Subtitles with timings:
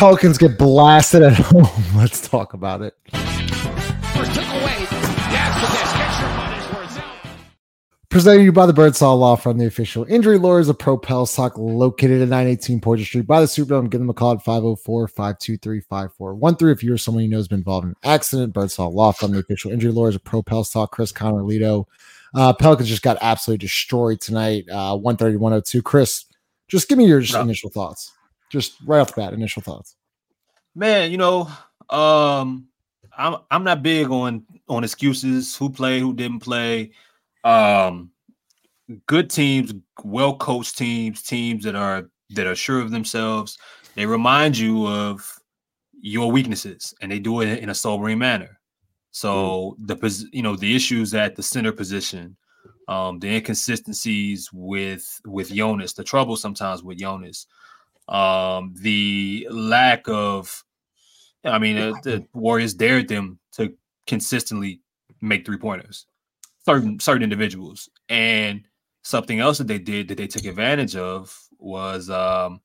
[0.00, 1.68] Pelicans get blasted at home.
[1.94, 2.96] Let's talk about it.
[8.08, 12.22] Presented you by the Birdsall Law Firm, the official injury lawyers of Propel Sock, located
[12.22, 13.90] at 918 Porter Street by the Superdome.
[13.90, 17.58] Give them a call at 504 523 5413 if you're someone you know has been
[17.58, 18.54] involved in an accident.
[18.54, 21.84] Birdsall Law Firm, the official injury lawyers of Propel Sock, Chris Connor Lito.
[22.34, 25.82] Uh, Pelicans just got absolutely destroyed tonight, uh, 130 102.
[25.82, 26.24] Chris,
[26.68, 27.42] just give me your no.
[27.42, 28.12] initial thoughts.
[28.50, 29.96] Just right off the bat, initial thoughts.
[30.74, 31.48] Man, you know,
[31.88, 32.68] um,
[33.16, 36.92] I'm I'm not big on on excuses, who played, who didn't play
[37.44, 38.10] um,
[39.06, 39.72] good teams,
[40.04, 43.58] well coached teams, teams that are that are sure of themselves.
[43.94, 45.38] They remind you of
[46.00, 48.58] your weaknesses, and they do it in a sobering manner.
[49.10, 49.86] So mm.
[49.86, 52.36] the you know the issues at the center position,
[52.88, 57.46] um, the inconsistencies with with Jonas, the trouble sometimes with Jonas,
[58.10, 60.64] um, the lack of,
[61.44, 63.72] I mean, uh, the Warriors dared them to
[64.06, 64.82] consistently
[65.22, 66.06] make three pointers
[66.64, 67.88] certain certain individuals.
[68.08, 68.62] And
[69.02, 72.60] something else that they did that they took advantage of was um,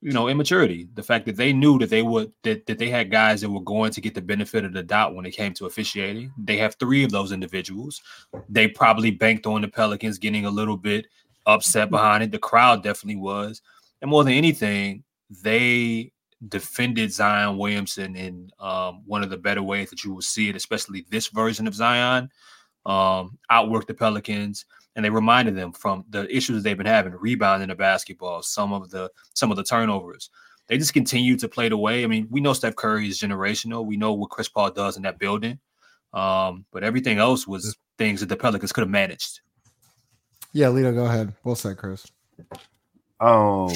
[0.00, 0.88] you know, immaturity.
[0.94, 3.62] The fact that they knew that they would that, that they had guys that were
[3.62, 6.32] going to get the benefit of the doubt when it came to officiating.
[6.38, 8.02] They have three of those individuals.
[8.48, 11.06] They probably banked on the Pelicans getting a little bit
[11.46, 12.30] upset behind it.
[12.30, 13.62] The crowd definitely was.
[14.02, 15.04] And more than anything,
[15.42, 16.12] they
[16.48, 20.56] defended Zion Williamson in um, one of the better ways that you will see it,
[20.56, 22.30] especially this version of Zion
[22.84, 27.68] um, outworked the Pelicans, and they reminded them from the issues they've been having, rebounding
[27.68, 30.30] the basketball, some of the some of the turnovers.
[30.68, 32.02] They just continue to play the way.
[32.02, 33.86] I mean, we know Steph Curry is generational.
[33.86, 35.58] We know what Chris Paul does in that building,
[36.12, 39.40] um, but everything else was things that the Pelicans could have managed.
[40.52, 41.34] Yeah, Lito, go ahead.
[41.44, 42.06] Well said, Chris.
[43.20, 43.72] Um,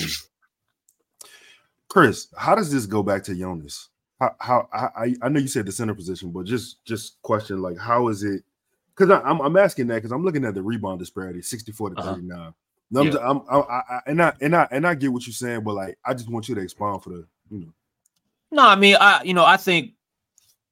[1.88, 3.88] Chris, how does this go back to Jonas?
[4.20, 7.78] How, how I, I know you said the center position, but just just question like
[7.78, 8.42] how is it
[8.94, 12.14] because I'm I'm asking that because I'm looking at the rebound disparity, 64 to uh-huh.
[12.14, 12.54] 39.
[12.96, 13.14] I'm, yeah.
[13.22, 15.74] I'm, I'm, I, I, and I and I and I get what you're saying, but
[15.74, 17.72] like I just want you to expound for the you know.
[18.50, 19.92] No, I mean I you know I think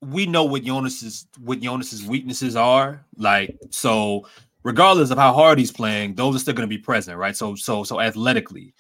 [0.01, 3.05] we know what Jonas's what Jonas's weaknesses are.
[3.17, 4.27] Like so,
[4.63, 7.37] regardless of how hard he's playing, those are still going to be present, right?
[7.37, 8.75] So so so athletically,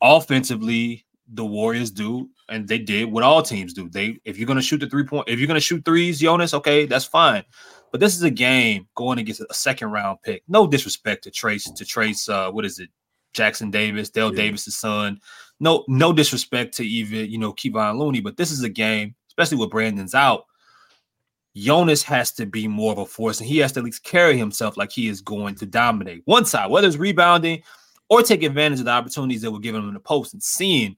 [0.00, 3.88] offensively, the Warriors do, and they did what all teams do.
[3.88, 6.20] They if you're going to shoot the three point, if you're going to shoot threes,
[6.20, 7.44] Jonas, okay, that's fine.
[7.90, 10.42] But this is a game going against a second round pick.
[10.48, 12.28] No disrespect to Trayce to Trayce.
[12.28, 12.90] Uh, what is it?
[13.34, 14.42] Jackson Davis, Dale yeah.
[14.42, 15.20] Davis's son.
[15.60, 19.58] No, no disrespect to even you know Kevon Looney, but this is a game, especially
[19.58, 20.46] with Brandon's out.
[21.56, 24.36] Jonas has to be more of a force, and he has to at least carry
[24.36, 27.62] himself like he is going to dominate one side, whether it's rebounding
[28.08, 30.32] or take advantage of the opportunities that were given him in the post.
[30.34, 30.96] And seeing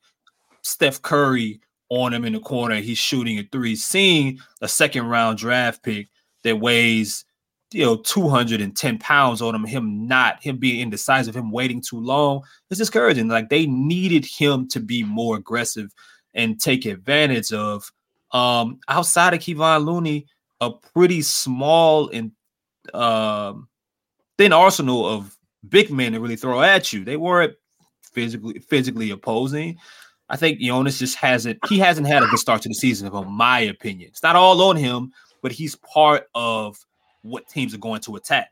[0.62, 3.76] Steph Curry on him in the corner, he's shooting a three.
[3.76, 6.08] Seeing a second round draft pick
[6.42, 7.24] that weighs
[7.72, 12.40] you know 210 pounds on him him not him being indecisive him waiting too long
[12.70, 15.92] it's discouraging like they needed him to be more aggressive
[16.34, 17.90] and take advantage of
[18.30, 20.26] um outside of Kevon Looney
[20.60, 22.32] a pretty small and
[22.94, 23.68] um
[24.38, 25.36] thin arsenal of
[25.68, 27.54] big men to really throw at you they weren't
[28.12, 29.76] physically physically opposing
[30.28, 33.32] I think Jonas just hasn't he hasn't had a good start to the season, in
[33.32, 34.08] my opinion.
[34.08, 35.12] It's not all on him
[35.46, 36.76] but he's part of
[37.22, 38.50] what teams are going to attack.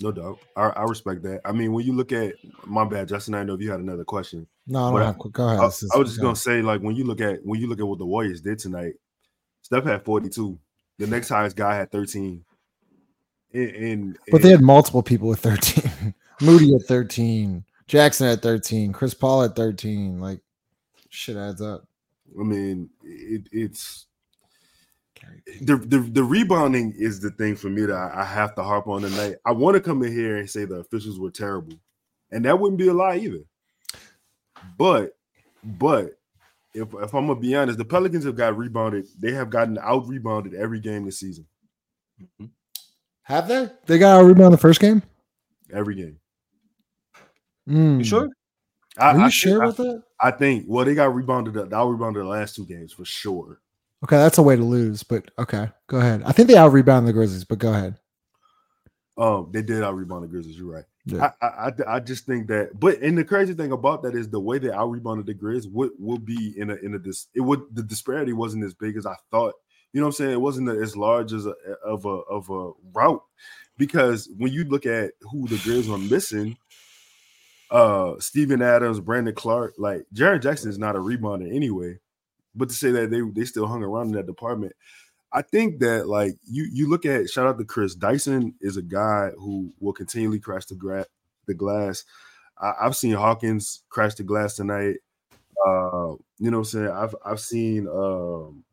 [0.00, 0.38] No doubt.
[0.56, 1.42] I, I, respect that.
[1.44, 2.34] I mean, when you look at
[2.64, 4.46] my bad, Justin, I know if you had another question.
[4.66, 5.58] No, no, I, go ahead.
[5.58, 7.86] I, I was just gonna say, like, when you look at when you look at
[7.86, 8.94] what the Warriors did tonight,
[9.60, 10.58] Steph had 42.
[11.02, 12.44] The next highest guy had 13.
[13.52, 16.14] And, and but they had multiple people with 13.
[16.40, 20.20] Moody at 13, Jackson at 13, Chris Paul at 13.
[20.20, 20.38] Like
[21.08, 21.88] shit adds up.
[22.38, 24.06] I mean, it, it's
[25.60, 28.86] the, the the rebounding is the thing for me that I, I have to harp
[28.86, 29.38] on tonight.
[29.44, 31.74] I want to come in here and say the officials were terrible,
[32.30, 33.42] and that wouldn't be a lie either.
[34.78, 35.16] But
[35.64, 36.12] but
[36.74, 39.06] if if I'm gonna be honest, the Pelicans have got rebounded.
[39.18, 41.46] They have gotten out rebounded every game this season.
[42.20, 42.46] Mm-hmm.
[43.24, 43.68] Have they?
[43.86, 45.02] They got out rebounded the first game.
[45.72, 46.18] Every game.
[47.68, 47.98] Mm.
[47.98, 48.28] You sure?
[48.98, 50.02] I, Are you I sure about that?
[50.20, 50.64] I think.
[50.68, 51.54] Well, they got rebounded.
[51.54, 53.60] They out rebounded the last two games for sure.
[54.04, 56.22] Okay, that's a way to lose, but okay, go ahead.
[56.26, 57.96] I think they out rebound the Grizzlies, but go ahead.
[59.22, 60.58] Oh, they did out rebound the Grizzlies.
[60.58, 60.84] You're right.
[61.06, 61.32] Yeah.
[61.42, 64.40] I, I, I just think that, but and the crazy thing about that is the
[64.40, 67.42] way they out rebounded the Grizz would would be in a in a this it
[67.42, 69.54] would the disparity wasn't as big as I thought.
[69.94, 70.32] You know what I'm saying?
[70.32, 71.54] It wasn't as large as a
[71.86, 73.22] of a of a route
[73.78, 76.58] because when you look at who the Grizz were missing,
[77.70, 81.98] uh Steven Adams, Brandon Clarke, like Jaren Jackson is not a rebounder anyway.
[82.54, 84.74] but to say that they they still hung around in that department,
[85.32, 88.82] I think that like you you look at shout out to Chris Dyson is a
[88.82, 91.06] guy who will continually crash the gra-
[91.46, 92.04] the glass.
[92.60, 94.96] I, have seen Hawkins crash the glass tonight.
[95.66, 96.88] Uh, you know what I'm saying?
[96.88, 98.64] I've I've seen um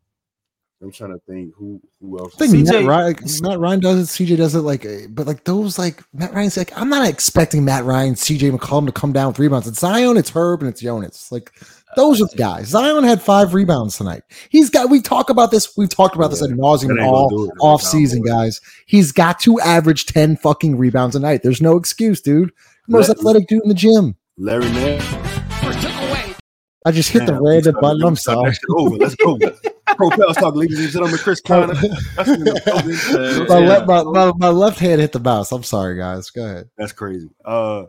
[0.81, 2.35] I'm trying to think who who else.
[2.35, 3.47] I think Matt Ryan, hmm.
[3.47, 4.25] Matt Ryan does it.
[4.25, 4.61] CJ does it.
[4.61, 8.85] Like, but like those, like Matt Ryan's like, I'm not expecting Matt Ryan, CJ McCollum
[8.85, 9.67] to come down with rebounds.
[9.67, 11.31] It's Zion, it's Herb, and it's Jonas.
[11.33, 11.51] Like
[11.97, 12.67] those are the uh, guys.
[12.67, 14.23] Zion had five rebounds tonight.
[14.49, 14.89] He's got.
[14.89, 15.75] We talk about this.
[15.75, 18.61] We've talked about this at nauseum all off season, guys.
[18.85, 21.43] He's got to average ten fucking rebounds a night.
[21.43, 22.53] There's no excuse, dude.
[22.87, 24.15] Most Let, athletic dude in the gym.
[24.37, 25.18] Larry man.
[26.89, 28.03] I just hit Man, the red button.
[28.03, 28.51] I'm sorry.
[28.75, 28.95] Over.
[28.95, 29.37] Let's go.
[29.95, 31.19] Propels talk, ladies and gentlemen.
[31.19, 31.75] Chris Conner.
[32.17, 35.51] my, left, my, my, my, left hand hit the mouse.
[35.51, 36.31] I'm sorry, guys.
[36.31, 36.69] Go ahead.
[36.79, 37.29] That's crazy.
[37.45, 37.83] Uh,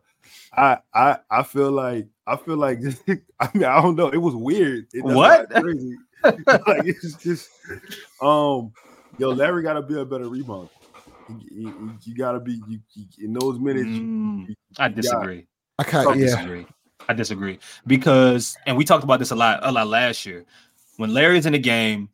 [0.52, 2.80] I I I feel like I feel like
[3.40, 4.10] I mean I don't know.
[4.10, 4.88] It was weird.
[4.92, 5.48] It, what?
[5.48, 5.96] Crazy.
[6.22, 7.48] like it's just
[8.20, 8.70] um,
[9.16, 10.68] yo, Larry got to be a better rebounder.
[11.30, 12.80] You, you, you got to be you,
[13.18, 13.88] in those minutes.
[13.88, 15.46] Mm, I disagree.
[15.78, 16.18] I can't.
[16.18, 16.26] Yeah.
[16.26, 16.66] Disagree.
[17.08, 20.44] I disagree because, and we talked about this a lot, a lot last year.
[20.96, 22.08] When Larry's in the game,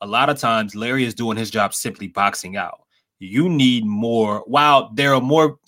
[0.00, 2.82] a lot of times Larry is doing his job simply boxing out.
[3.18, 4.42] You need more.
[4.46, 5.58] While there are more,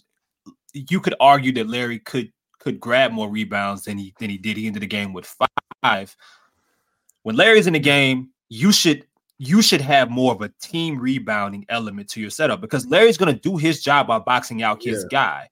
[0.73, 4.57] you could argue that Larry could could grab more rebounds than he than he did.
[4.57, 5.33] He ended the game with
[5.83, 6.17] five.
[7.23, 9.07] When Larry's in the game, you should
[9.39, 13.33] you should have more of a team rebounding element to your setup because Larry's going
[13.33, 15.09] to do his job by boxing out his yeah.
[15.11, 15.49] guy.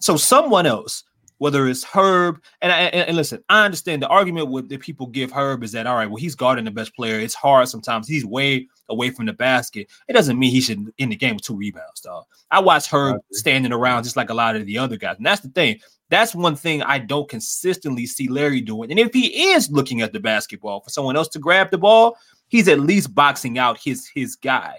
[0.00, 1.04] So someone else
[1.42, 2.40] whether it's Herb.
[2.60, 5.88] And, and, and listen, I understand the argument with that people give Herb is that
[5.88, 7.18] all right, well, he's guarding the best player.
[7.18, 8.06] It's hard sometimes.
[8.06, 9.90] He's way away from the basket.
[10.06, 12.26] It doesn't mean he should end the game with two rebounds, dog.
[12.52, 15.16] I watch Herb standing around just like a lot of the other guys.
[15.16, 15.80] And that's the thing.
[16.10, 18.92] That's one thing I don't consistently see Larry doing.
[18.92, 22.16] And if he is looking at the basketball for someone else to grab the ball,
[22.46, 24.78] he's at least boxing out his his guy.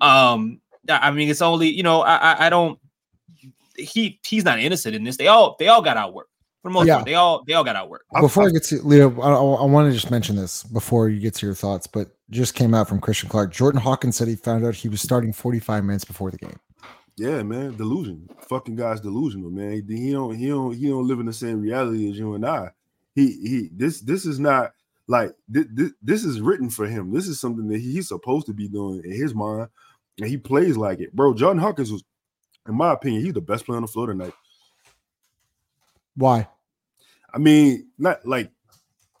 [0.00, 2.78] Um, I mean, it's only you know, I I, I don't
[3.78, 5.16] he he's not innocent in this.
[5.16, 6.30] They all they all got outworked
[6.62, 6.96] for the most yeah.
[6.96, 7.06] part.
[7.06, 8.20] They all they all got outworked.
[8.20, 11.08] Before I, I get to Leo, I, I, I want to just mention this before
[11.08, 13.52] you get to your thoughts, but just came out from Christian Clark.
[13.52, 16.58] Jordan Hawkins said he found out he was starting 45 minutes before the game.
[17.16, 18.28] Yeah, man, delusion.
[18.48, 19.82] Fucking guy's delusional, man.
[19.88, 22.70] He don't he don't he don't live in the same reality as you and I.
[23.14, 24.72] He he this this is not
[25.08, 27.12] like this, this, this is written for him.
[27.12, 29.68] This is something that he's supposed to be doing in his mind,
[30.18, 31.32] and he plays like it, bro.
[31.32, 32.04] Jordan Hawkins was
[32.68, 34.32] in my opinion, he's the best player on the floor tonight.
[36.16, 36.48] Why?
[37.32, 38.50] I mean, not like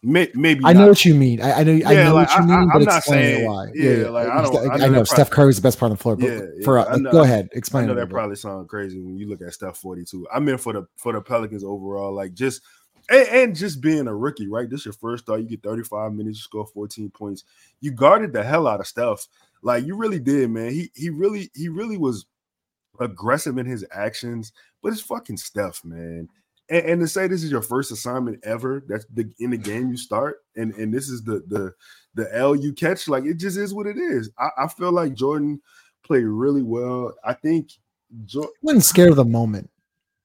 [0.02, 0.64] may, maybe.
[0.64, 1.42] I know what you mean.
[1.42, 1.72] I, I know.
[1.72, 3.66] Yeah, I know like, what you mean, I, but explain saying, why.
[3.74, 4.56] Yeah, yeah, like I don't.
[4.56, 6.78] I know, I know Steph Curry's the best player on the floor, but yeah, for
[6.78, 7.84] uh, know, go ahead, explain.
[7.84, 10.26] I know that probably sounds crazy when you look at Steph forty two.
[10.32, 12.62] I mean, for the for the Pelicans overall, like just
[13.08, 14.68] and, and, just being a rookie, right?
[14.68, 15.40] This is your first start.
[15.40, 17.44] You get 35 minutes, you score 14 points.
[17.80, 19.28] You guarded the hell out of Steph.
[19.62, 20.70] Like you really did, man.
[20.70, 22.26] He he really he really was
[23.00, 24.52] aggressive in his actions,
[24.82, 26.28] but it's fucking Steph, man.
[26.68, 29.88] And, and, to say this is your first assignment ever, that's the in the game
[29.88, 31.72] you start, and and this is the the
[32.14, 34.30] the L you catch, like it just is what it is.
[34.38, 35.60] I, I feel like Jordan
[36.02, 37.14] played really well.
[37.24, 37.70] I think
[38.24, 39.70] Jordan wasn't scared of the moment.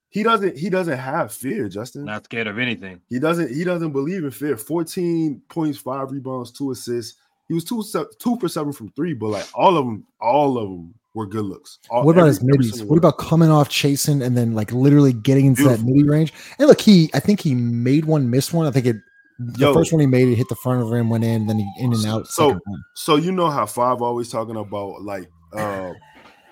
[0.09, 0.57] He doesn't.
[0.57, 2.05] He doesn't have fear, Justin.
[2.05, 3.01] Not scared of anything.
[3.07, 3.49] He doesn't.
[3.49, 4.57] He doesn't believe in fear.
[4.57, 7.17] Fourteen points, five rebounds, two assists.
[7.47, 7.83] He was two
[8.19, 11.45] two for seven from three, but like all of them, all of them were good
[11.45, 11.79] looks.
[11.89, 12.83] All, what about his middies?
[12.83, 15.85] What about coming off chasing and then like literally getting into Beautiful.
[15.85, 16.33] that midi range?
[16.57, 18.65] And look, he I think he made one, missed one.
[18.65, 18.97] I think it
[19.39, 21.47] the Yo, first one he made it hit the front of the rim, went in,
[21.47, 22.27] then he in and out.
[22.27, 22.59] So
[22.95, 25.93] so you know how five always talking about like uh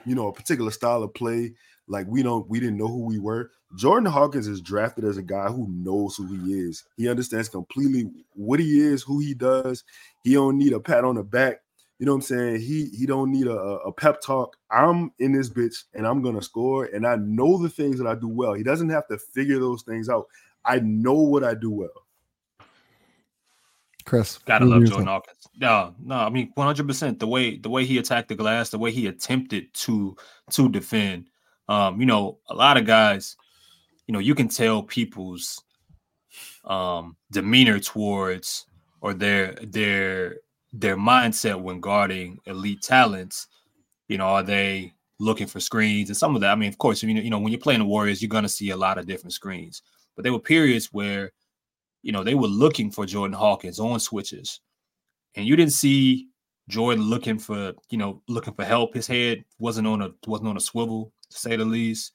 [0.06, 1.54] you know a particular style of play.
[1.88, 3.52] Like we don't we didn't know who we were.
[3.78, 6.84] Jordan Hawkins is drafted as a guy who knows who he is.
[6.98, 9.84] He understands completely what he is, who he does.
[10.24, 11.62] He don't need a pat on the back
[12.00, 12.62] you know what I'm saying?
[12.62, 14.56] He he don't need a, a pep talk.
[14.72, 18.16] I'm in this bitch and I'm gonna score, and I know the things that I
[18.16, 18.54] do well.
[18.54, 20.28] He doesn't have to figure those things out.
[20.64, 21.90] I know what I do well.
[24.06, 25.48] Chris, gotta love Jordan Hawkins.
[25.58, 26.88] No, no, I mean 100.
[26.88, 30.16] percent The way the way he attacked the glass, the way he attempted to
[30.52, 31.30] to defend.
[31.68, 33.36] Um, you know, a lot of guys,
[34.08, 35.62] you know, you can tell people's
[36.64, 38.68] um demeanor towards
[39.02, 40.38] or their their
[40.74, 43.48] their mindset when guarding elite talents.
[44.08, 46.52] You know, are they looking for screens and some of that?
[46.52, 48.50] I mean, of course, you know, you know, when you're playing the Warriors, you're gonna
[48.50, 49.82] see a lot of different screens.
[50.16, 51.32] But there were periods where,
[52.02, 54.60] you know, they were looking for Jordan Hawkins on switches,
[55.36, 56.28] and you didn't see
[56.70, 58.94] Jordan looking for, you know, looking for help.
[58.94, 62.14] His head wasn't on a wasn't on a swivel, to say the least.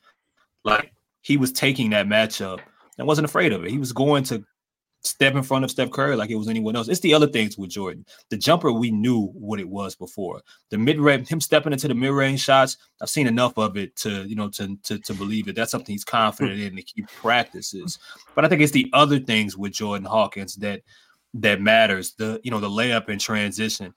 [0.65, 2.61] Like he was taking that matchup
[2.99, 3.71] and wasn't afraid of it.
[3.71, 4.45] He was going to
[5.05, 6.89] step in front of Steph Curry like it was anyone else.
[6.89, 8.05] It's the other things with Jordan.
[8.31, 10.43] The jumper, we knew what it was before.
[10.71, 13.95] The mid range, him stepping into the mid range shots, I've seen enough of it
[13.97, 17.07] to you know to, to to believe that that's something he's confident in to keep
[17.09, 17.99] practices.
[18.35, 20.83] But I think it's the other things with Jordan Hawkins that
[21.35, 22.15] that matters.
[22.15, 23.95] The you know the layup and transition,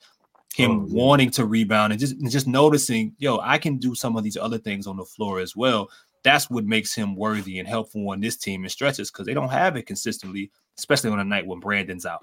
[0.56, 4.18] him oh, wanting to rebound and just and just noticing, yo, I can do some
[4.18, 5.90] of these other things on the floor as well.
[6.28, 9.50] That's what makes him worthy and helpful on this team in stretches because they don't
[9.50, 12.22] have it consistently especially on a night when Brandon's out.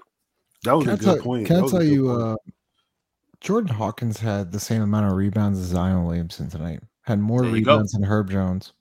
[0.63, 1.47] That was can a good tell, point.
[1.47, 2.35] Can I tell you, uh,
[3.41, 6.81] Jordan Hawkins had the same amount of rebounds as Zion Williamson tonight.
[7.03, 7.99] Had more rebounds go.
[7.99, 8.73] than Herb Jones.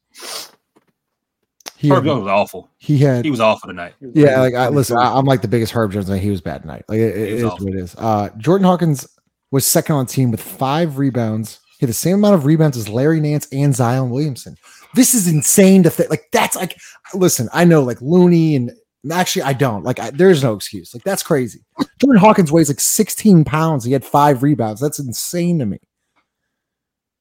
[1.76, 2.71] He Herb Jones was awful.
[2.78, 3.95] He had he was awful tonight.
[4.00, 6.09] Yeah, like I listen, I, am like the biggest Herb Jones.
[6.09, 6.23] Night.
[6.23, 6.85] He was bad tonight.
[6.88, 7.66] Like it, it is awful.
[7.66, 7.95] what it is.
[7.97, 9.07] Uh, Jordan Hawkins
[9.50, 11.61] was second on team with five rebounds.
[11.78, 14.57] He had the same amount of rebounds as Larry Nance and Zion Williamson.
[14.94, 16.10] This is insane to think.
[16.10, 16.76] Like that's like,
[17.14, 18.70] listen, I know like Looney and
[19.12, 19.84] Actually, I don't.
[19.84, 20.94] Like, I, there's no excuse.
[20.94, 21.60] Like, that's crazy.
[22.00, 23.84] Jordan Hawkins weighs like 16 pounds.
[23.84, 24.80] He had five rebounds.
[24.80, 25.78] That's insane to me.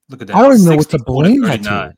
[0.10, 0.36] Look at that.
[0.36, 1.94] I don't even know what to blame that to.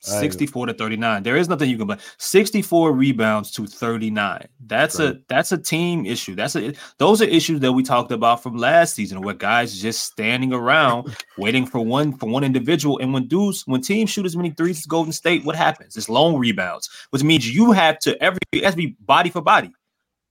[0.00, 1.22] 64 to 39.
[1.22, 1.98] There is nothing you can blame.
[2.18, 4.46] 64 rebounds to 39.
[4.66, 5.08] That's right.
[5.08, 6.34] a that's a team issue.
[6.34, 10.04] That's a those are issues that we talked about from last season where guys just
[10.04, 12.98] standing around waiting for one for one individual.
[12.98, 15.96] And when dudes, when teams shoot as many threes as Golden State, what happens?
[15.96, 19.40] It's long rebounds, which means you have to every it has to be body for
[19.40, 19.72] body.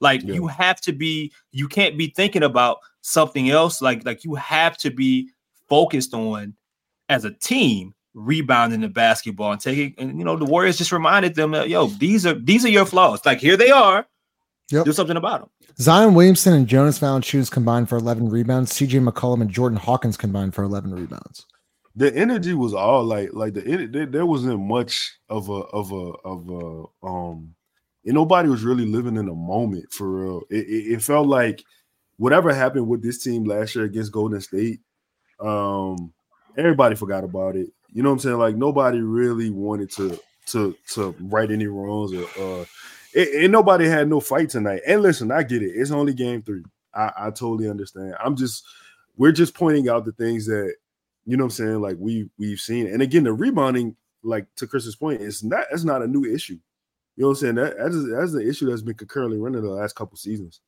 [0.02, 0.36] Like yeah.
[0.36, 3.82] you have to be, you can't be thinking about something else.
[3.82, 5.30] Like, like you have to be
[5.68, 6.54] focused on
[7.10, 11.36] as a team rebounding the basketball and taking and you know the Warriors just reminded
[11.36, 13.26] them that yo these are these are your flaws.
[13.26, 14.08] Like here they are.
[14.72, 14.86] Yep.
[14.86, 18.74] do something about them Zion Williamson and Jonas Valanciunas combined for 11 rebounds.
[18.74, 21.46] CJ McCollum and Jordan Hawkins combined for 11 rebounds.
[21.96, 26.12] The energy was all like like the there, there wasn't much of a of a
[26.26, 27.54] of a um
[28.06, 30.42] and nobody was really living in a moment for real.
[30.50, 31.64] It, it, it felt like
[32.18, 34.80] whatever happened with this team last year against Golden State
[35.42, 36.14] um
[36.58, 38.38] everybody forgot about it you know what I'm saying?
[38.38, 42.66] Like nobody really wanted to to to right any wrongs or uh
[43.16, 44.82] and, nobody had no fight tonight.
[44.86, 45.72] And listen, I get it.
[45.74, 46.64] It's only game three.
[46.94, 48.16] I, I totally understand.
[48.22, 48.66] I'm just
[49.16, 50.76] we're just pointing out the things that
[51.26, 52.88] you know what I'm saying, like we we've seen.
[52.88, 56.60] And again, the rebounding, like to Chris's point, it's not that's not a new issue.
[57.16, 57.56] You know what I'm saying?
[57.56, 60.60] That that is that's the issue that's been concurrently running the last couple seasons.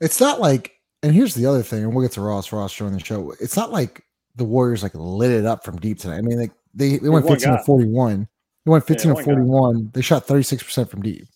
[0.00, 2.92] It's not like, and here's the other thing, and we'll get to Ross Ross during
[2.92, 3.34] the show.
[3.40, 4.04] It's not like
[4.36, 6.18] the Warriors like lit it up from deep tonight.
[6.18, 8.28] I mean, like they, they went 15 to 41.
[8.64, 9.74] They went 15 yeah, to 41.
[9.74, 9.90] Guy.
[9.94, 11.26] They shot 36% from deep.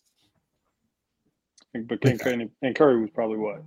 [1.73, 3.63] But King Curry, and Curry was probably what?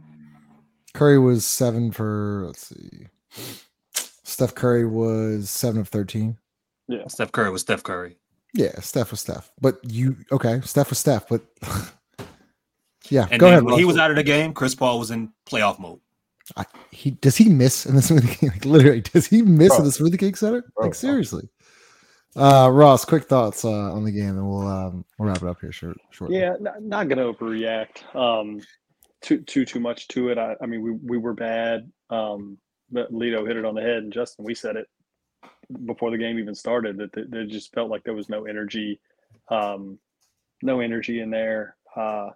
[0.93, 3.07] Curry was seven for, let's see.
[4.23, 6.37] Steph Curry was seven of 13.
[6.87, 7.07] Yeah.
[7.07, 8.17] Steph Curry was Steph Curry.
[8.53, 9.51] Yeah, Steph was Steph.
[9.59, 11.27] But you, okay, Steph was Steph.
[11.27, 11.41] But
[13.09, 13.63] yeah, and go ahead.
[13.63, 15.99] When he was out of the game, Chris Paul was in playoff mode.
[16.57, 18.49] I, he does he miss in the smoothie king?
[18.49, 19.79] Like literally, does he miss Bro.
[19.79, 20.63] in the smoothie king center?
[20.75, 20.85] Bro.
[20.85, 21.49] Like seriously.
[22.35, 25.61] Uh, Ross, quick thoughts uh, on the game, and we'll um, we'll wrap it up
[25.61, 26.39] here short, shortly.
[26.39, 28.59] Yeah, not, not gonna overreact um,
[29.21, 30.37] too too too much to it.
[30.37, 31.91] I, I mean, we we were bad.
[32.09, 32.57] Um,
[32.91, 34.87] Lito hit it on the head, and Justin, we said it
[35.85, 38.99] before the game even started that it just felt like there was no energy,
[39.49, 39.99] um,
[40.61, 41.75] no energy in there.
[41.95, 42.29] Uh,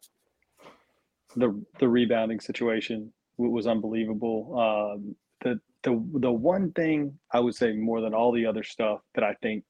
[1.35, 4.59] the the rebounding situation was unbelievable.
[4.59, 9.01] Um, the the the one thing I would say more than all the other stuff
[9.15, 9.63] that I think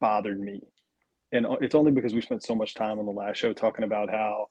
[0.00, 0.60] bothered me.
[1.32, 4.10] And it's only because we spent so much time on the last show talking about
[4.10, 4.48] how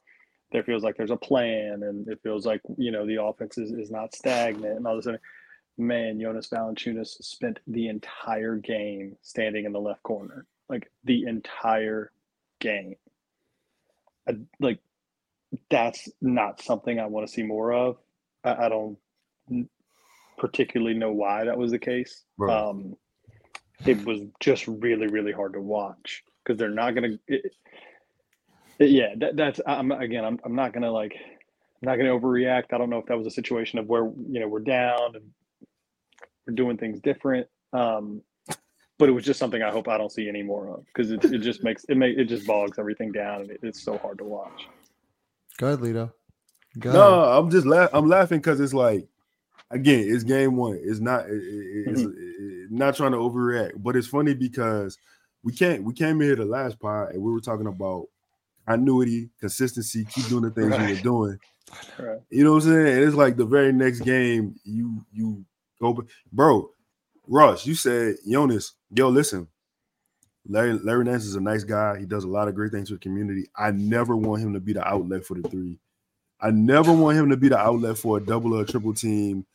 [0.52, 3.72] there feels like there's a plan and it feels like, you know, the offense is,
[3.72, 5.08] is not stagnant and all this.
[5.78, 12.12] Man, Jonas Valanciunas spent the entire game standing in the left corner, like the entire
[12.60, 12.96] game.
[14.28, 14.80] I, like
[15.70, 17.98] that's not something I want to see more of.
[18.44, 18.98] I, I don't
[20.38, 22.24] particularly know why that was the case.
[22.38, 22.56] Right.
[22.56, 22.96] Um,
[23.84, 27.54] it was just really really hard to watch because they're not gonna it,
[28.80, 32.74] it, yeah that, that's i'm again I'm, I'm not gonna like i'm not gonna overreact.
[32.74, 35.32] I don't know if that was a situation of where you know we're down and
[36.48, 38.22] we're doing things different um
[38.98, 41.24] but it was just something i hope i don't see any more of because it,
[41.26, 44.18] it just makes it make it just bogs everything down and it, it's so hard
[44.20, 44.70] to watch.
[45.58, 46.12] Go ahead lito.
[46.80, 47.24] Go no ahead.
[47.24, 49.08] i'm just la- i'm laughing because it's like
[49.72, 50.80] again, it's game one.
[50.84, 52.78] It's not it's, mm-hmm.
[52.78, 54.98] not trying to overreact, but it's funny because
[55.44, 58.08] we can't we came in here the last part and we were talking about
[58.68, 60.90] annuity, consistency, keep doing the things right.
[60.90, 61.40] you were doing.
[61.98, 62.20] Right.
[62.30, 62.88] You know what I'm saying?
[62.88, 65.44] And it's like the very next game, you you
[65.82, 66.70] go, bro.
[67.28, 69.48] Russ, you said Jonas, yo, listen.
[70.48, 71.98] Larry Larry Nance is a nice guy.
[71.98, 73.50] He does a lot of great things for the community.
[73.58, 75.80] I never want him to be the outlet for the three.
[76.46, 79.48] I never want him to be the outlet for a double or a triple team,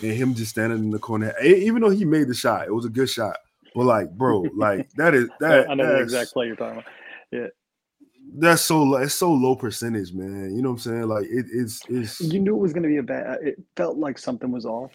[0.00, 1.34] and him just standing in the corner.
[1.44, 3.36] Even though he made the shot, it was a good shot.
[3.74, 5.68] But like, bro, like that is that.
[5.70, 6.90] I know the exact play you're talking about.
[7.30, 7.48] Yeah,
[8.38, 10.56] that's so it's so low percentage, man.
[10.56, 11.08] You know what I'm saying?
[11.08, 12.18] Like it, it's it's.
[12.18, 13.26] You knew it was going to be a bad.
[13.26, 14.92] Uh, it felt like something was off,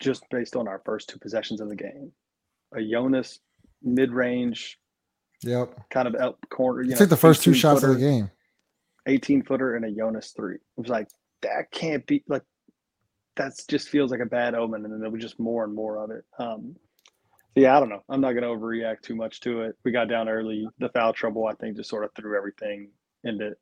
[0.00, 2.10] just based on our first two possessions of the game.
[2.74, 3.38] A Jonas
[3.84, 4.80] mid range.
[5.42, 5.90] Yep.
[5.90, 6.82] Kind of out corner.
[6.82, 8.30] You took the first two shots footer, of the game.
[9.06, 10.56] 18 footer and a Jonas three.
[10.56, 11.08] It was like
[11.42, 12.42] that can't be like
[13.36, 15.96] that just feels like a bad omen, and then there was just more and more
[15.98, 16.24] of it.
[16.38, 16.76] Um,
[17.54, 18.02] so yeah, I don't know.
[18.08, 19.76] I'm not going to overreact too much to it.
[19.84, 20.66] We got down early.
[20.78, 22.90] The foul trouble, I think, just sort of threw everything
[23.24, 23.54] into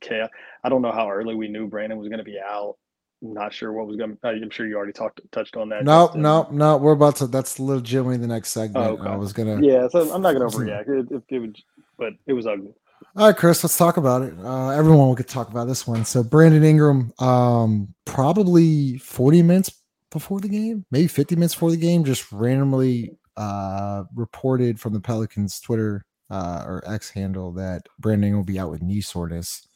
[0.00, 0.28] chaos.
[0.62, 2.76] I don't know how early we knew Brandon was going to be out.
[3.22, 4.28] I'm not sure what was going to.
[4.28, 5.84] I'm sure you already talked touched on that.
[5.84, 6.76] No, no, no.
[6.76, 7.26] We're about to.
[7.26, 8.84] That's legitimately the next segment.
[8.84, 9.08] Oh, okay.
[9.10, 9.60] I was gonna.
[9.60, 10.88] Yeah, so I'm not going to overreact.
[10.88, 11.56] It, it, it would,
[11.98, 12.74] but it was ugly.
[13.14, 14.32] All right, Chris, let's talk about it.
[14.42, 16.02] Uh, everyone to talk about this one.
[16.06, 19.70] So Brandon Ingram, um, probably 40 minutes
[20.10, 25.00] before the game, maybe 50 minutes before the game, just randomly uh, reported from the
[25.00, 29.68] Pelicans Twitter uh, or X handle that Brandon will be out with knee soreness.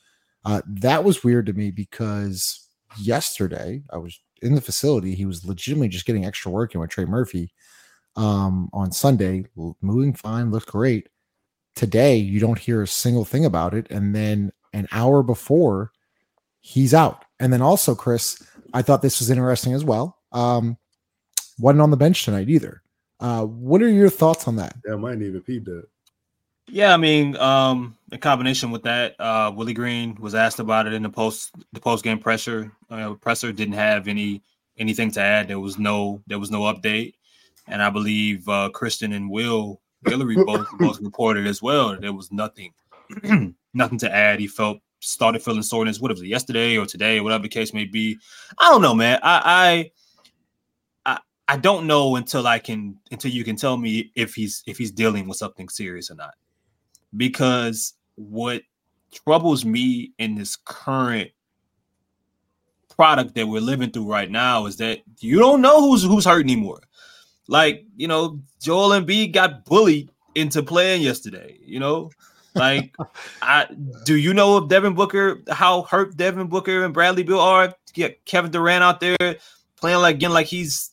[0.47, 5.15] Uh, that was weird to me because yesterday I was in the facility.
[5.15, 7.53] He was legitimately just getting extra work in with Trey Murphy
[8.17, 9.45] um, on Sunday,
[9.83, 11.11] moving fine, looked great.
[11.77, 13.87] Today, you don't hear a single thing about it.
[13.91, 15.93] And then an hour before,
[16.61, 17.25] he's out.
[17.39, 18.43] And then also, Chris,
[18.75, 20.19] I thought this was interesting as well.
[20.33, 20.79] Um,
[21.59, 22.83] wasn't on the bench tonight either.
[23.21, 24.75] Uh, what are your thoughts on that?
[24.85, 25.85] Yeah, I might even peep that.
[26.69, 30.93] Yeah, I mean, um, in combination with that, uh, Willie Green was asked about it
[30.93, 33.53] in the post the post game pressure uh, presser.
[33.53, 34.43] Didn't have any
[34.77, 35.49] anything to add.
[35.49, 37.15] There was no there was no update,
[37.69, 41.99] and I believe uh, Christian and Will Guillory both both reported as well.
[41.99, 42.73] There was nothing
[43.75, 44.41] nothing to add.
[44.41, 46.01] He felt started feeling soreness.
[46.01, 48.19] What was it yesterday or today, whatever the case may be?
[48.59, 49.21] I don't know, man.
[49.23, 49.91] I, I
[51.49, 54.91] I don't know until I can until you can tell me if he's if he's
[54.91, 56.35] dealing with something serious or not.
[57.17, 58.63] Because what
[59.25, 61.31] troubles me in this current
[62.89, 66.43] product that we're living through right now is that you don't know who's who's hurt
[66.43, 66.81] anymore.
[67.49, 72.11] Like, you know, Joel Embiid got bullied into playing yesterday, you know?
[72.55, 72.95] Like,
[73.43, 73.67] I
[74.05, 77.75] do you know if Devin Booker, how hurt Devin Booker and Bradley Beal are?
[77.93, 79.37] Get Kevin Durant out there
[79.77, 80.91] playing like again like he's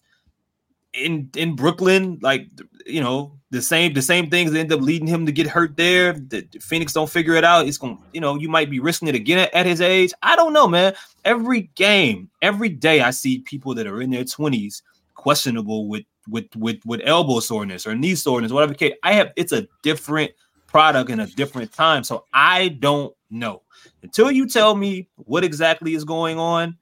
[0.94, 2.48] in in Brooklyn, like
[2.86, 6.14] you know, the same the same things end up leading him to get hurt there.
[6.14, 7.68] The, Phoenix don't figure it out.
[7.68, 10.14] It's going, you know, you might be risking it again at, at, his age.
[10.22, 10.94] I don't know, man.
[11.26, 14.84] Every game, every day, I see people that are in their twenties
[15.16, 18.94] questionable with with with with elbow soreness or knee soreness, whatever case.
[19.04, 20.32] I have it's a different
[20.68, 23.62] product in a different time, so I don't know
[24.02, 26.78] until you tell me what exactly is going on.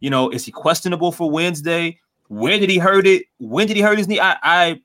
[0.00, 1.98] You know, is he questionable for Wednesday?
[2.28, 3.24] Where did he hurt it?
[3.38, 4.20] When did he hurt his knee?
[4.20, 4.82] I I,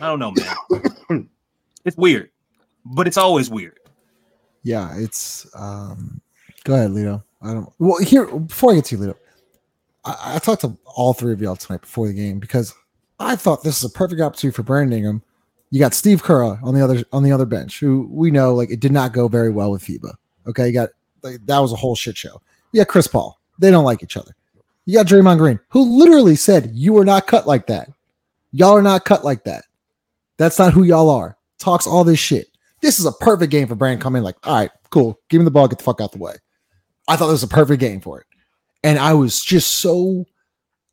[0.00, 1.28] I don't know, man.
[1.84, 2.30] it's weird,
[2.84, 3.78] but it's always weird.
[4.62, 6.20] Yeah, it's um
[6.64, 7.22] go ahead, Lito.
[7.42, 9.16] I don't well here before I get to you, Lito.
[10.04, 12.74] I, I talked to all three of y'all tonight before the game because
[13.18, 15.22] I thought this is a perfect opportunity for Brandon Ingram.
[15.70, 18.70] You got Steve Kerr on the other on the other bench, who we know like
[18.70, 20.12] it did not go very well with FIBA.
[20.46, 20.90] Okay, you got
[21.22, 22.40] like, that was a whole shit show.
[22.72, 23.38] Yeah, Chris Paul.
[23.58, 24.34] They don't like each other.
[24.84, 27.88] You got Draymond Green, who literally said, You are not cut like that.
[28.50, 29.64] Y'all are not cut like that.
[30.36, 31.36] That's not who y'all are.
[31.58, 32.48] Talks all this shit.
[32.80, 35.18] This is a perfect game for Brand coming like, all right, cool.
[35.28, 36.34] Give me the ball, get the fuck out the way.
[37.06, 38.26] I thought this was a perfect game for it.
[38.82, 40.26] And I was just so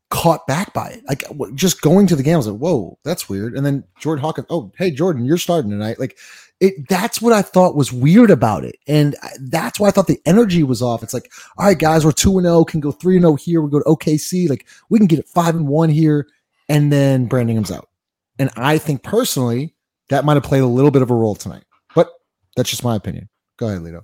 [0.09, 1.03] caught back by it.
[1.07, 1.23] Like
[1.55, 3.55] just going to the game, I was like, whoa, that's weird.
[3.55, 5.99] And then Jordan Hawkins, oh, hey, Jordan, you're starting tonight.
[5.99, 6.17] Like
[6.59, 8.77] it that's what I thought was weird about it.
[8.87, 11.03] And that's why I thought the energy was off.
[11.03, 13.61] It's like, all right, guys, we're 2 and 0, can go 3 and 0 here.
[13.61, 14.49] We go to OKC.
[14.49, 16.27] Like we can get it 5 and 1 here.
[16.67, 17.89] And then Brandon Ingram's out.
[18.37, 19.75] And I think personally,
[20.09, 21.63] that might have played a little bit of a role tonight.
[21.95, 22.09] But
[22.55, 23.29] that's just my opinion.
[23.57, 24.03] Go ahead, Lito.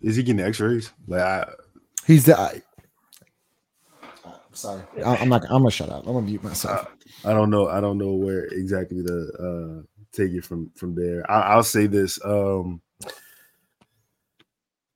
[0.00, 0.92] Is he getting x-rays?
[1.06, 1.46] Like I,
[2.06, 2.62] he's the
[4.54, 4.82] sorry.
[5.04, 6.06] I, am not I'm gonna shut up.
[6.06, 6.88] I'm gonna mute myself.
[7.24, 7.68] I, I don't know.
[7.68, 11.28] I don't know where exactly the uh take it from from there.
[11.30, 12.18] I, will say this.
[12.24, 12.80] Um,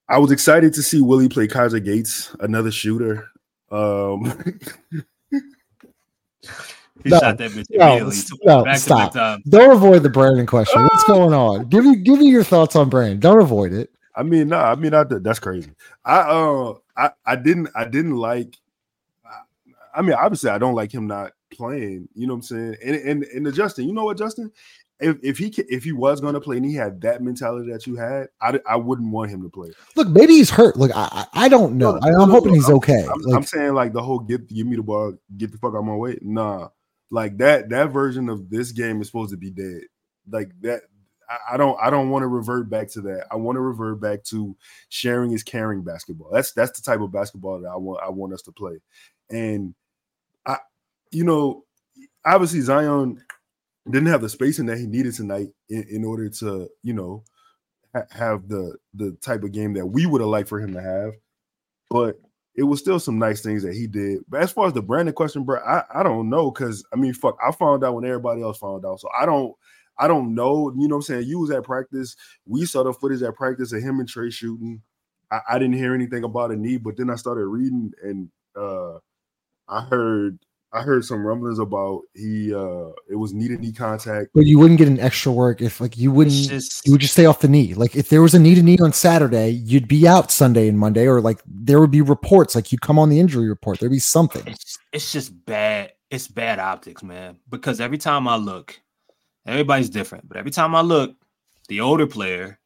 [0.09, 3.29] I was excited to see Willie play Kaiser Gates, another shooter.
[3.71, 4.25] Um,
[7.05, 9.13] he no, shot that bitch no, no stop.
[9.49, 10.83] Don't avoid the Brandon question.
[10.83, 11.69] What's going on?
[11.69, 13.21] Give me give me your thoughts on Brandon.
[13.21, 13.91] Don't avoid it.
[14.15, 15.71] I mean, no, I mean, I, that's crazy.
[16.05, 18.57] I uh, I I didn't I didn't like.
[19.95, 22.09] I mean, obviously, I don't like him not playing.
[22.15, 22.77] You know what I'm saying?
[22.85, 24.53] And and and the Justin, you know what, Justin?
[25.01, 27.87] if, if he if he was going to play and he had that mentality that
[27.87, 29.71] you had, I, I wouldn't want him to play.
[29.95, 30.77] Look, maybe he's hurt.
[30.77, 31.93] Look, I I don't know.
[31.93, 33.07] No, I, am no, hoping no, he's okay.
[33.07, 35.75] I'm, like, I'm, saying like the whole get give me the ball, get the fuck
[35.75, 36.19] out of my way.
[36.21, 36.69] Nah,
[37.11, 39.83] like that that version of this game is supposed to be dead.
[40.29, 40.83] Like that,
[41.31, 43.27] I, I don't I don't want to revert back to that.
[43.31, 44.57] I want to revert back to
[44.89, 46.31] sharing is caring basketball.
[46.33, 48.79] That's that's the type of basketball that I want I want us to play.
[49.31, 49.75] And
[50.47, 50.59] I,
[51.11, 51.65] you know,
[52.25, 53.23] obviously Zion
[53.91, 57.25] didn't have the spacing that he needed tonight in, in order to, you know,
[57.95, 60.83] ha- have the the type of game that we would have liked for him to
[60.83, 61.13] have.
[61.91, 62.21] But
[62.55, 64.19] it was still some nice things that he did.
[64.29, 67.15] But as far as the Brandon question, bro, I, I don't know because I mean,
[67.15, 69.01] fuck, I found out when everybody else found out.
[69.01, 69.55] So I don't
[69.99, 70.73] I don't know.
[70.77, 71.29] You know what I'm saying?
[71.29, 72.17] You was at practice.
[72.47, 74.83] We saw the footage at practice of him and Trey shooting.
[75.31, 78.99] I, I didn't hear anything about a knee, but then I started reading and uh
[79.69, 80.39] I heard
[80.73, 84.31] I heard some rumblings about he uh it was knee to knee contact.
[84.35, 87.15] But you wouldn't get an extra work if like you wouldn't just, you would just
[87.15, 87.75] stay off the knee.
[87.75, 90.79] Like if there was a knee to knee on Saturday, you'd be out Sunday and
[90.79, 93.81] Monday, or like there would be reports, like you'd come on the injury report.
[93.81, 94.43] There'd be something.
[94.47, 95.93] It's, it's just bad.
[96.11, 97.39] It's bad optics, man.
[97.49, 98.79] Because every time I look,
[99.47, 101.15] everybody's different, but every time I look,
[101.69, 102.59] the older player,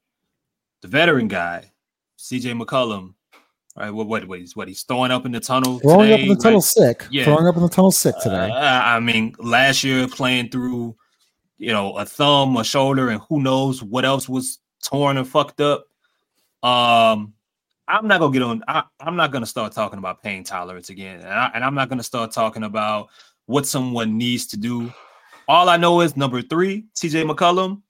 [0.81, 1.73] the veteran guy,
[2.19, 3.15] CJ McCollum,
[3.75, 5.79] Right, what, what, what, he's what he's throwing up in the tunnel.
[5.79, 7.07] Throwing today, up in the tunnel sick.
[7.11, 7.25] Yeah.
[7.25, 8.51] Throwing up in the tunnel sick today.
[8.51, 10.95] Uh, I mean, last year playing through,
[11.57, 15.63] you know, a thumb, a shoulder, and who knows what else was torn and fucked
[15.63, 15.87] up.
[16.63, 17.33] Um,
[17.89, 18.63] I'm not gonna get on.
[18.69, 21.89] I, am not gonna start talking about pain tolerance again, and, I, and I'm not
[21.89, 23.09] gonna start talking about
[23.47, 24.93] what someone needs to do.
[25.49, 27.81] All I know is number three, CJ McCollum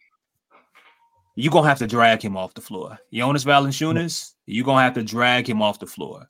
[1.34, 2.98] you're gonna have to drag him off the floor.
[3.12, 6.28] Jonas Valanciunas, you're gonna have to drag him off the floor.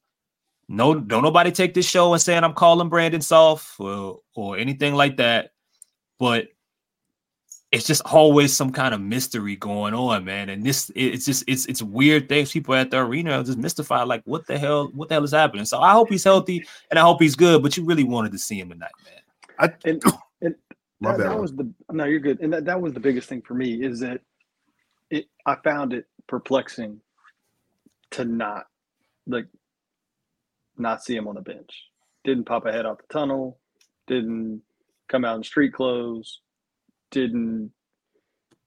[0.68, 4.94] No, don't nobody take this show and saying I'm calling Brandon soft or, or anything
[4.94, 5.53] like that.
[6.18, 6.48] But
[7.72, 10.51] it's just always some kind of mystery going on, man.
[10.51, 12.53] And this it's just it's it's weird things.
[12.53, 15.33] People at the arena are just mystified, like what the hell, what the hell is
[15.33, 15.64] happening?
[15.64, 18.38] So I hope he's healthy and I hope he's good, but you really wanted to
[18.38, 19.22] see him tonight, man.
[19.59, 20.03] I and,
[20.42, 20.55] and
[21.01, 22.40] that, that was the no, you're good.
[22.40, 24.20] And that, that was the biggest thing for me is that
[25.11, 27.01] it I found it perplexing
[28.12, 28.66] to not
[29.27, 29.46] like
[30.77, 31.88] not see him on the bench.
[32.25, 33.59] Didn't pop a head out the tunnel,
[34.07, 34.62] didn't
[35.09, 36.40] come out in street clothes,
[37.11, 37.72] didn't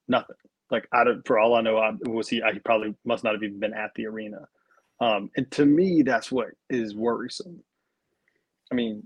[0.07, 0.35] nothing.
[0.71, 2.41] Like I don't, for all I know, I was he.
[2.41, 4.47] I probably must not have even been at the arena.
[4.99, 7.61] Um, and to me, that's what is worrisome.
[8.71, 9.03] I mean,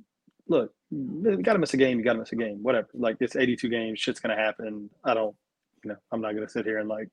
[0.47, 1.97] look, you got to miss a game.
[1.97, 2.60] You got to miss a game.
[2.62, 2.88] Whatever.
[2.93, 3.99] Like it's 82 games.
[3.99, 4.89] Shit's gonna happen.
[5.04, 5.36] I don't.
[5.84, 7.10] You know, I'm not gonna sit here and like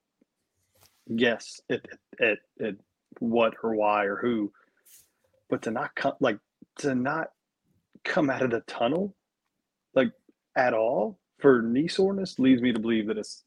[1.15, 1.85] guess at,
[2.21, 2.75] at, at
[3.21, 4.53] what or why or who,
[5.49, 6.39] but to not come like
[6.79, 7.29] to not
[8.05, 9.17] come out of the tunnel
[9.95, 10.13] like
[10.57, 13.45] at all for knee soreness leads me to believe that it's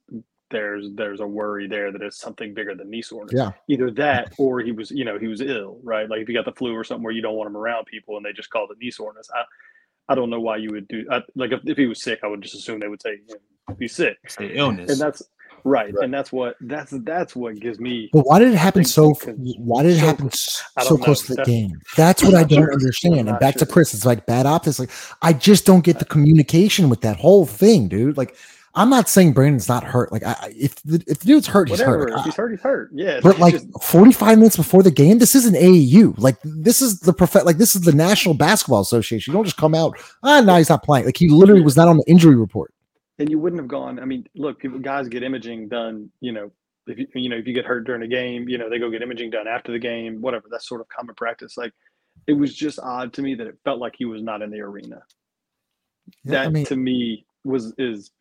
[0.49, 3.33] there's there's a worry there that it's something bigger than knee soreness.
[3.35, 3.51] Yeah.
[3.67, 6.09] Either that or he was, you know, he was ill, right?
[6.09, 8.17] Like if you got the flu or something where you don't want him around people
[8.17, 9.29] and they just call it knee soreness.
[9.33, 9.43] I
[10.11, 12.27] I don't know why you would do I, like if, if he was sick, I
[12.27, 13.35] would just assume they would say you
[13.67, 14.17] know, he's sick.
[14.27, 14.91] Say illness.
[14.91, 15.21] And that's
[15.63, 15.93] Right.
[15.93, 16.03] right.
[16.03, 18.09] and that's what that's that's what gives me.
[18.13, 19.13] But why did it happen so?
[19.57, 21.79] Why did it so, happen so close to the game?
[21.95, 23.29] That's what I don't understand.
[23.29, 23.65] And back sure.
[23.65, 24.79] to Chris, it's like bad optics.
[24.79, 24.91] Like
[25.21, 28.17] I just don't get the communication with that whole thing, dude.
[28.17, 28.35] Like
[28.75, 30.11] I'm not saying Brandon's not hurt.
[30.11, 31.99] Like I, if the if the dude's hurt, Whatever.
[31.99, 32.19] he's hurt.
[32.19, 32.91] If he's hurt, he's hurt.
[32.93, 33.19] Yeah.
[33.21, 33.83] But like just...
[33.83, 36.17] 45 minutes before the game, this is an AAU.
[36.17, 39.31] Like this is the prof- like this is the National Basketball Association.
[39.31, 39.97] You don't just come out.
[40.23, 41.05] Ah, no, he's not playing.
[41.05, 42.73] Like he literally was not on the injury report
[43.19, 43.99] and you wouldn't have gone.
[43.99, 46.09] I mean, look, people, guys get imaging done.
[46.21, 46.51] You know,
[46.87, 48.89] if you you know if you get hurt during a game, you know they go
[48.89, 50.21] get imaging done after the game.
[50.21, 50.47] Whatever.
[50.49, 51.57] That's sort of common practice.
[51.57, 51.73] Like,
[52.25, 54.61] it was just odd to me that it felt like he was not in the
[54.61, 55.03] arena.
[56.23, 58.11] Yeah, that I mean, to me was is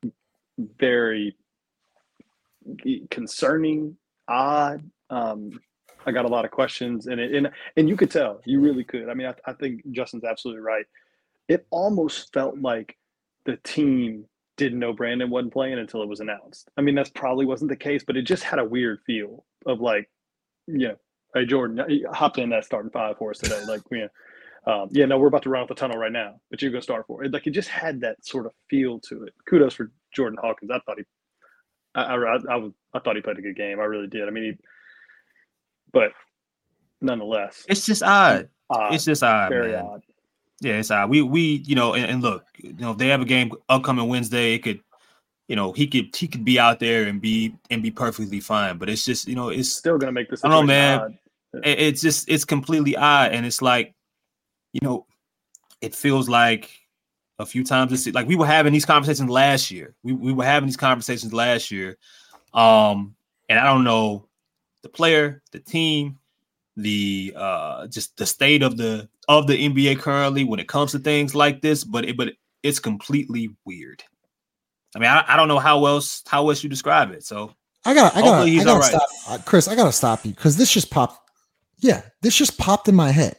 [0.79, 1.37] very
[3.11, 4.83] concerning, odd.
[5.11, 5.53] Um,
[6.05, 8.85] I got a lot of questions, and it, and and you could tell, you really
[8.85, 9.09] could.
[9.09, 10.87] I mean, I, I think Justin's absolutely right.
[11.47, 12.97] It almost felt like
[13.47, 14.27] the team
[14.59, 16.69] didn't know Brandon wasn't playing until it was announced.
[16.77, 19.81] I mean, that's probably wasn't the case, but it just had a weird feel of
[19.81, 20.11] like,
[20.67, 20.93] yeah,
[21.33, 23.65] hey Jordan, hopped in that starting five for us today.
[23.67, 24.09] Like, yeah,
[24.67, 26.83] um, yeah, no, we're about to run off the tunnel right now, but you're gonna
[26.83, 27.33] start for it.
[27.33, 29.33] Like, it just had that sort of feel to it.
[29.49, 30.71] Kudos for Jordan Hawkins.
[30.71, 31.05] I thought he,
[31.95, 33.81] I, I, I, I, I thought he played a good game.
[33.81, 34.27] I really did.
[34.27, 34.53] I mean, he,
[35.93, 36.11] but
[37.01, 38.49] nonetheless, it's just odd.
[38.69, 38.93] odd.
[38.93, 39.51] It's just odd.
[39.51, 39.85] Very man.
[39.85, 40.03] odd.
[40.61, 43.21] Yeah, it's uh, we we you know, and, and, look, you know, if they have
[43.21, 44.81] a game upcoming Wednesday, it could,
[45.47, 48.77] you know, he could he could be out there and be and be perfectly fine.
[48.77, 50.45] But it's just you know, it's still gonna make this.
[50.45, 51.19] I don't know, man.
[51.65, 53.95] It, it's just it's completely odd, and it's like,
[54.73, 55.07] you know,
[55.81, 56.71] it feels like
[57.39, 59.95] a few times this like we were having these conversations last year.
[60.03, 61.97] We, we were having these conversations last year.
[62.53, 63.15] Um,
[63.49, 64.29] and I don't know
[64.83, 66.19] the player, the team,
[66.77, 70.99] the uh just the state of the of the NBA currently when it comes to
[70.99, 74.03] things like this, but it but it's completely weird.
[74.97, 77.25] I mean, I, I don't know how else how else you describe it.
[77.25, 78.85] So I got I got I gotta right.
[78.85, 81.31] stop uh, Chris, I gotta stop you because this just popped.
[81.79, 83.37] Yeah, this just popped in my head.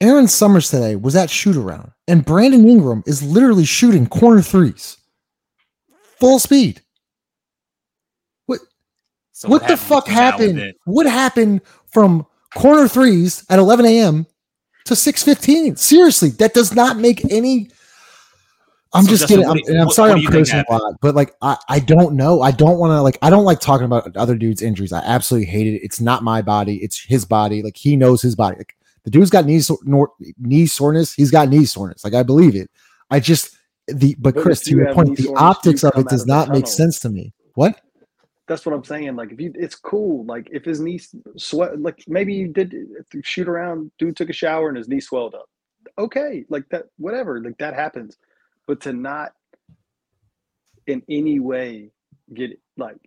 [0.00, 4.98] Erin Summers today was at shoot around, and Brandon Ingram is literally shooting corner threes,
[6.20, 6.82] full speed.
[8.46, 8.60] What?
[9.32, 10.74] so what the fuck between now and happened?
[10.84, 14.26] What happened from corner threes at 11 a.m.
[14.86, 15.78] to 6:15?
[15.78, 17.70] Seriously, that does not make any.
[18.92, 19.48] I'm So, just Justin, kidding.
[19.48, 21.34] what I'm, you- I'm what- sorry what I'm you think cursing a lot, but like
[21.42, 22.42] I, I don't know.
[22.42, 24.92] I don't want to like I don't like talking about other dudes' injuries.
[24.92, 25.80] I absolutely hate it.
[25.82, 26.76] It's not my body.
[26.76, 27.62] It's his body.
[27.62, 28.56] Like he knows his body.
[28.56, 31.12] Like the dude's got knee sore, nor, knee soreness.
[31.12, 32.04] He's got knee soreness.
[32.04, 32.70] Like I believe it.
[33.10, 33.56] I just
[33.88, 36.66] the but But Chris, to your point, the optics of it does not make tunnel.
[36.76, 37.32] sense to me.
[37.54, 37.80] What?
[38.46, 39.16] That's what I'm saying.
[39.16, 40.24] Like if you, it's cool.
[40.26, 41.00] Like if his knee
[41.36, 42.74] sweat, like maybe you did
[43.22, 45.46] shoot around, dude took a shower and his knee swelled up.
[45.98, 47.40] Okay, like that, whatever.
[47.40, 48.16] Like that happens,
[48.66, 49.32] but to not
[50.86, 51.90] in any way
[52.32, 52.98] get like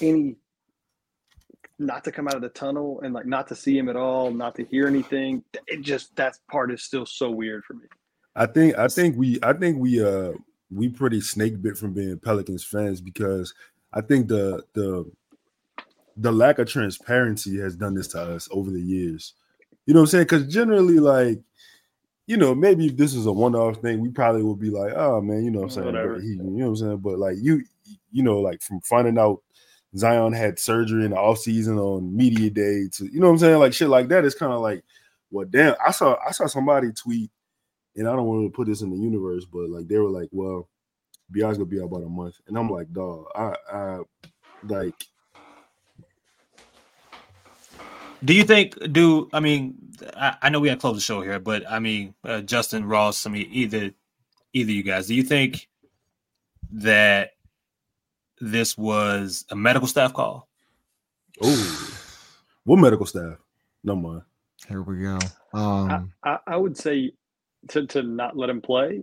[0.00, 0.36] any
[1.78, 4.30] not to come out of the tunnel and like not to see him at all,
[4.30, 5.42] not to hear anything.
[5.66, 7.86] It just that part is still so weird for me.
[8.36, 10.32] I think I think we I think we uh
[10.70, 13.54] we pretty snake bit from being Pelicans fans because
[13.94, 15.10] I think the the
[16.16, 19.34] the lack of transparency has done this to us over the years.
[19.86, 20.24] You know what I'm saying?
[20.24, 21.40] Because generally, like,
[22.26, 25.20] you know, maybe if this is a one-off thing, we probably would be like, oh
[25.20, 26.12] man, you know what I'm mm, saying?
[26.12, 26.96] But he, you know what I'm saying?
[26.98, 27.62] But like you,
[28.10, 29.42] you know, like from finding out
[29.96, 33.58] Zion had surgery in the offseason on media day to you know what I'm saying?
[33.58, 34.84] Like shit like that is kind of like,
[35.30, 35.76] well, damn.
[35.84, 37.30] I saw I saw somebody tweet
[37.96, 40.28] and I don't want to put this in the universe, but like they were like,
[40.32, 40.68] well,
[41.30, 43.98] Biag's gonna be out about a month, and I'm like, dog, I, I
[44.64, 44.94] like,
[48.24, 48.76] Do you think?
[48.92, 49.74] Do I mean?
[50.16, 52.86] I, I know we had to close the show here, but I mean, uh, Justin
[52.86, 53.26] Ross.
[53.26, 53.90] I mean, either
[54.52, 55.08] either you guys.
[55.08, 55.68] Do you think
[56.72, 57.32] that
[58.40, 60.48] this was a medical staff call?
[61.42, 61.98] oh,
[62.64, 63.36] what medical staff?
[63.82, 64.22] No mind.
[64.68, 65.18] Here we go.
[65.52, 67.12] Um, I, I would say
[67.68, 69.02] to, to not let him play.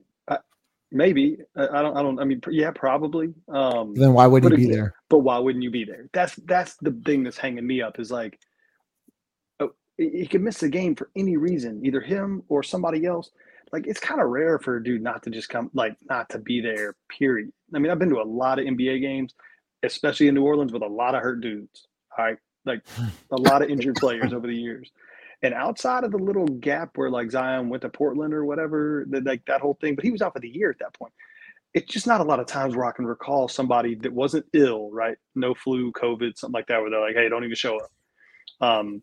[0.92, 1.96] Maybe I, don't.
[1.96, 2.20] I don't.
[2.20, 3.34] I mean, yeah, probably.
[3.48, 4.96] Um, then why would he be again- there?
[5.10, 6.10] but why wouldn't you be there?
[6.14, 7.98] That's that's the thing that's hanging me up.
[8.00, 8.40] Is like,
[9.62, 13.32] oh, he could miss a game for any reason, either him or somebody else.
[13.72, 16.40] Like, it's kind of rare for a dude not to just come, like, not to
[16.40, 16.96] be there.
[17.10, 17.54] Period.
[17.74, 19.34] I mean, I've been to a lot of NBA games,
[19.84, 21.88] especially in New Orleans, with a lot of hurt dudes.
[22.18, 22.82] All right, like
[23.32, 24.92] a lot of injured players over the years.
[25.44, 29.26] And outside of the little gap where like Zion went to Portland or whatever, that
[29.26, 31.14] like that whole thing, but he was out for the year at that point.
[31.74, 34.92] It's just not a lot of times where I can recall somebody that wasn't ill,
[34.92, 35.18] right?
[35.36, 37.92] No flu, COVID, something like that, where they're like, "Hey, don't even show up."
[38.60, 39.02] Um,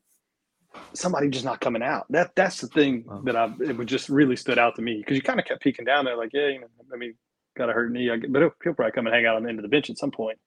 [0.92, 2.06] somebody just not coming out.
[2.10, 3.22] That that's the thing Wow.
[3.24, 5.62] that I it would just really stood out to me because you kind of kept
[5.62, 7.14] peeking down there, like, yeah, you know, I mean,
[7.56, 9.42] got a hurt knee, I, get- but he'll, he'll probably come and hang out on
[9.44, 10.38] the end of the bench at some point.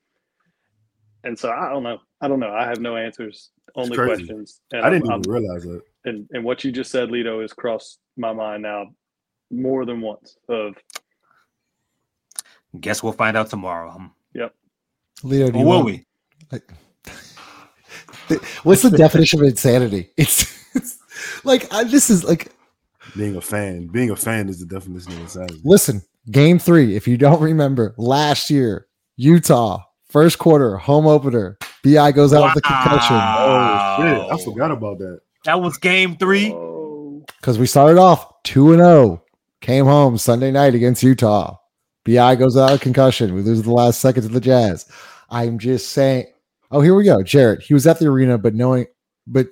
[1.24, 2.00] And so I don't know.
[2.22, 2.52] I don't know.
[2.52, 4.62] I have no answers, only questions.
[4.72, 5.82] And I didn't I'm- even realize that.
[6.06, 8.88] and and what you just said, Lito, has crossed my mind now
[9.52, 10.38] more than once.
[10.50, 10.76] Of
[12.80, 14.10] Guess we'll find out tomorrow.
[14.34, 14.56] Yep.
[15.24, 16.06] Leo, do Or you will want- we?
[18.64, 20.10] What's the definition of insanity?
[20.18, 20.98] It's, it's
[21.44, 22.52] like I, this is like
[23.18, 25.60] Being a fan, being a fan is the definition of insanity.
[25.64, 26.96] listen, game three.
[26.96, 31.58] If you don't remember, last year, Utah, first quarter, home opener.
[31.84, 35.22] Bi goes out with a concussion Oh shit, I forgot about that.
[35.46, 36.52] That was game three.
[36.52, 39.24] oh, because we started off two and zero.
[39.62, 41.58] Came home Sunday night against Utah.
[42.06, 43.34] Bi goes out with concussion.
[43.34, 44.86] We lose the last seconds of the Jazz.
[45.30, 46.28] I'm just saying.
[46.72, 47.22] Oh, here we go.
[47.22, 47.62] Jarrett.
[47.62, 48.88] He was at the arena, but knowing,
[49.28, 49.48] but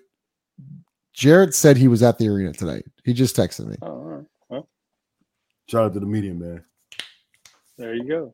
[1.13, 2.85] Jarrett said he was at the arena tonight.
[3.03, 3.75] He just texted me.
[3.81, 4.63] oh, all right.
[5.67, 6.63] Shout out to the media man.
[7.77, 8.33] there you go.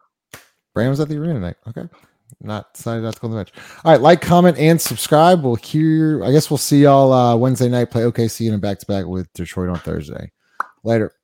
[0.73, 1.55] Brandon was at the arena tonight.
[1.67, 1.87] Okay.
[2.41, 3.51] Not decided not to go the bench.
[3.83, 4.01] All right.
[4.01, 5.43] Like, comment, and subscribe.
[5.43, 8.79] We'll hear, I guess we'll see y'all uh, Wednesday night play OKC in a back
[8.79, 10.31] to back with Detroit on Thursday.
[10.83, 11.14] Later.